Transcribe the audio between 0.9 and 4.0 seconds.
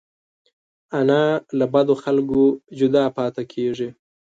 انا له بدو خلکو جدا پاتې کېږي